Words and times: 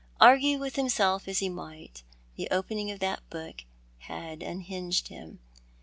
Argue 0.19 0.57
with 0.57 0.77
himself 0.77 1.27
as 1.27 1.37
he 1.37 1.47
might, 1.47 2.01
the 2.35 2.47
opening 2.49 2.89
of 2.89 2.97
that 3.01 3.21
book 3.29 3.65
had 3.99 4.41
unhinged 4.41 5.09
him. 5.09 5.37